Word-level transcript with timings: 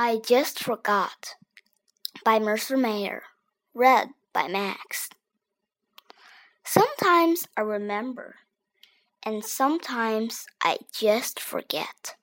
I 0.00 0.18
Just 0.18 0.60
Forgot 0.60 1.34
by 2.24 2.38
Mercer 2.38 2.76
Mayer. 2.76 3.24
Read 3.74 4.10
by 4.32 4.46
Max. 4.46 5.10
Sometimes 6.64 7.48
I 7.56 7.62
remember, 7.62 8.36
and 9.24 9.44
sometimes 9.44 10.46
I 10.62 10.78
just 10.92 11.40
forget. 11.40 12.14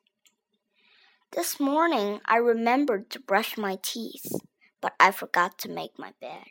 This 1.34 1.60
morning 1.60 2.22
I 2.26 2.38
remembered 2.38 3.10
to 3.10 3.20
brush 3.20 3.58
my 3.58 3.78
teeth, 3.82 4.32
but 4.80 4.94
I 4.98 5.12
forgot 5.12 5.58
to 5.58 5.70
make 5.70 6.00
my 6.00 6.14
bed. 6.22 6.46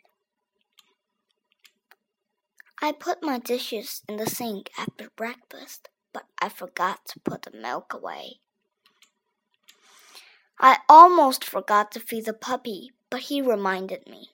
I 2.83 2.93
put 2.93 3.23
my 3.23 3.39
dishes 3.39 4.03
in 4.07 4.17
the 4.19 4.27
sink 4.27 4.69
after 4.77 5.09
breakfast, 5.17 5.89
but 6.13 6.25
I 6.43 6.51
forgot 6.51 7.07
to 7.07 7.21
put 7.21 7.45
the 7.45 7.59
milk 7.59 7.95
away. 7.95 8.41
I 10.65 10.79
almost 10.89 11.45
forgot 11.45 11.93
to 11.93 12.01
feed 12.01 12.25
the 12.25 12.33
puppy, 12.33 12.91
but 13.11 13.21
he 13.21 13.43
reminded 13.43 14.09
me. 14.09 14.31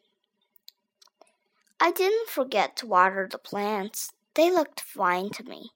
I 1.80 1.90
didn't 1.90 2.28
forget 2.28 2.76
to 2.76 2.86
water 2.86 3.26
the 3.28 3.36
plants. 3.36 4.12
They 4.34 4.48
looked 4.48 4.80
fine 4.80 5.30
to 5.30 5.42
me. 5.42 5.70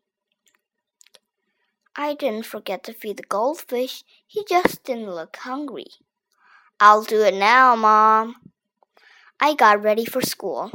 I 1.97 2.15
didn't 2.15 2.47
forget 2.47 2.85
to 2.85 2.93
feed 2.93 3.17
the 3.17 3.25
goldfish. 3.25 4.05
He 4.29 4.45
just 4.49 4.85
didn't 4.85 5.11
look 5.11 5.37
hungry. 5.39 5.89
I'll 6.79 7.03
do 7.03 7.23
it 7.23 7.35
now, 7.35 7.75
Mom. 7.75 8.37
I 9.41 9.55
got 9.55 9.83
ready 9.83 10.05
for 10.05 10.23
school. 10.23 10.71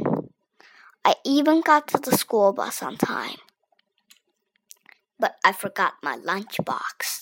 I 1.06 1.14
even 1.24 1.62
got 1.62 1.88
to 1.88 1.98
the 1.98 2.18
school 2.18 2.52
bus 2.52 2.82
on 2.82 2.98
time. 2.98 3.38
But 5.18 5.36
I 5.42 5.52
forgot 5.52 5.94
my 6.02 6.18
lunchbox. 6.18 7.19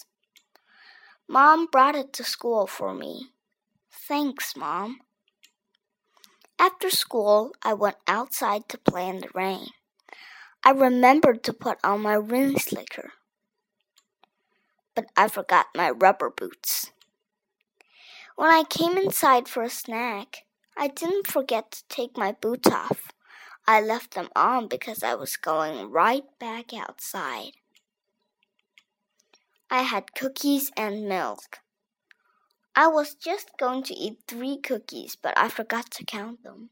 Mom 1.30 1.66
brought 1.66 1.94
it 1.94 2.14
to 2.14 2.24
school 2.24 2.66
for 2.66 2.94
me. 2.94 3.28
Thanks, 3.92 4.56
Mom. 4.56 5.00
After 6.58 6.88
school, 6.88 7.52
I 7.62 7.74
went 7.74 7.96
outside 8.06 8.66
to 8.70 8.78
play 8.78 9.06
in 9.08 9.18
the 9.18 9.28
rain. 9.34 9.66
I 10.64 10.70
remembered 10.70 11.44
to 11.44 11.52
put 11.52 11.78
on 11.84 12.00
my 12.00 12.14
rain 12.14 12.56
slicker, 12.56 13.12
but 14.94 15.04
I 15.16 15.28
forgot 15.28 15.66
my 15.76 15.90
rubber 15.90 16.30
boots. 16.30 16.90
When 18.36 18.50
I 18.50 18.64
came 18.64 18.96
inside 18.96 19.48
for 19.48 19.62
a 19.62 19.70
snack, 19.70 20.46
I 20.78 20.88
didn't 20.88 21.26
forget 21.26 21.72
to 21.72 21.84
take 21.88 22.16
my 22.16 22.32
boots 22.32 22.70
off. 22.70 23.12
I 23.66 23.82
left 23.82 24.14
them 24.14 24.30
on 24.34 24.66
because 24.66 25.02
I 25.02 25.14
was 25.14 25.36
going 25.36 25.90
right 25.90 26.24
back 26.40 26.72
outside. 26.72 27.52
I 29.70 29.82
had 29.82 30.14
cookies 30.14 30.70
and 30.76 31.06
milk. 31.06 31.58
I 32.74 32.86
was 32.86 33.14
just 33.14 33.50
going 33.58 33.82
to 33.84 33.94
eat 33.94 34.18
three 34.26 34.56
cookies, 34.56 35.14
but 35.14 35.36
I 35.36 35.48
forgot 35.48 35.90
to 35.90 36.04
count 36.04 36.42
them. 36.42 36.70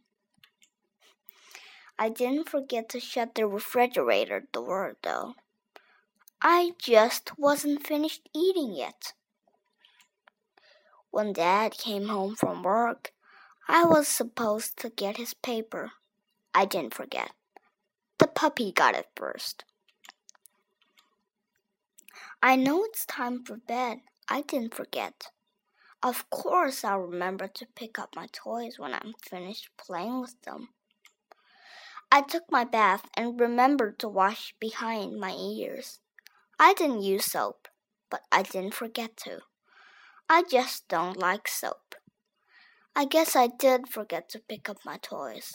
I 1.99 2.09
didn't 2.09 2.49
forget 2.49 2.89
to 2.91 3.01
shut 3.01 3.35
the 3.35 3.47
refrigerator 3.47 4.49
door, 4.53 4.97
though. 5.03 5.35
I 6.41 6.73
just 6.79 7.39
wasn't 7.39 7.87
finished 7.87 8.29
eating 8.35 8.75
yet. 8.75 9.13
When 11.11 11.33
Dad 11.33 11.73
came 11.73 12.09
home 12.09 12.35
from 12.35 12.63
work, 12.63 13.13
I 13.69 13.85
was 13.85 14.09
supposed 14.09 14.77
to 14.79 14.91
get 14.91 15.17
his 15.17 15.35
paper. 15.35 15.93
I 16.55 16.65
didn't 16.65 16.95
forget. 16.95 17.33
The 18.19 18.27
puppy 18.27 18.73
got 18.73 18.95
it 18.95 19.09
first. 19.17 19.65
I 22.47 22.55
know 22.55 22.85
it's 22.85 23.05
time 23.05 23.43
for 23.45 23.57
bed. 23.57 24.03
I 24.29 24.43
didn't 24.43 24.73
forget. 24.73 25.33
Of 26.01 26.31
course, 26.31 26.85
I'll 26.85 27.01
remember 27.01 27.49
to 27.49 27.67
pick 27.75 27.99
up 27.99 28.15
my 28.15 28.29
toys 28.31 28.79
when 28.79 28.95
I'm 28.95 29.15
finished 29.21 29.71
playing 29.77 30.21
with 30.21 30.41
them. 30.43 30.69
I 32.13 32.23
took 32.23 32.45
my 32.49 32.63
bath 32.63 33.09
and 33.17 33.41
remembered 33.41 33.99
to 33.99 34.09
wash 34.09 34.55
behind 34.61 35.19
my 35.19 35.33
ears. 35.33 35.99
I 36.57 36.73
didn't 36.75 37.03
use 37.03 37.25
soap, 37.25 37.67
but 38.11 38.21
I 38.31 38.45
didn't 38.45 38.75
forget 38.75 39.17
to. 39.25 39.41
I 40.31 40.45
just 40.49 40.87
don't 40.87 41.19
like 41.19 41.49
soap. 41.49 41.97
I 42.95 43.07
guess 43.07 43.35
I 43.35 43.49
did 43.49 43.89
forget 43.89 44.29
to 44.29 44.39
pick 44.39 44.69
up 44.69 44.79
my 44.85 44.99
toys. 44.99 45.55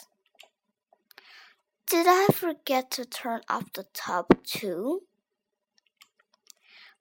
Did 1.86 2.04
I 2.06 2.26
forget 2.34 2.90
to 2.90 3.06
turn 3.06 3.40
off 3.48 3.72
the 3.72 3.86
tub 3.94 4.26
too? 4.44 5.04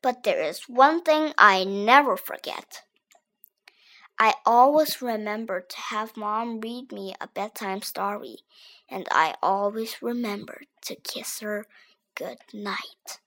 But 0.02 0.24
there 0.24 0.42
is 0.42 0.68
one 0.68 1.02
thing 1.04 1.34
I 1.38 1.64
never 1.64 2.18
forget. 2.18 2.84
I 4.20 4.36
always 4.46 5.02
remember 5.02 5.62
to 5.62 5.78
have 5.78 6.16
mom 6.18 6.60
read 6.60 6.92
me 6.92 7.16
a 7.20 7.28
bedtime 7.28 7.82
story, 7.82 8.38
and 8.90 9.08
I 9.12 9.36
always 9.42 10.02
remember 10.02 10.62
to 10.84 10.96
kiss 10.96 11.40
her 11.40 11.66
good 12.16 12.38
night. 12.54 13.20